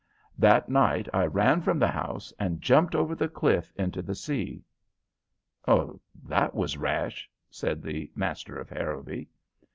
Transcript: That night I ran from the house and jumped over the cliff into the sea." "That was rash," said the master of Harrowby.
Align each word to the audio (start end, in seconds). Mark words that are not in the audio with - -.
That 0.35 0.67
night 0.67 1.07
I 1.13 1.27
ran 1.27 1.61
from 1.61 1.77
the 1.77 1.87
house 1.89 2.33
and 2.39 2.59
jumped 2.59 2.95
over 2.95 3.13
the 3.13 3.29
cliff 3.29 3.71
into 3.75 4.01
the 4.01 4.15
sea." 4.15 4.63
"That 5.67 6.55
was 6.55 6.75
rash," 6.75 7.29
said 7.51 7.83
the 7.83 8.09
master 8.15 8.57
of 8.57 8.67
Harrowby. 8.71 9.29